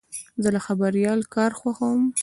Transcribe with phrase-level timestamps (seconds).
[0.43, 2.01] زه د خبریال کار خوښوم.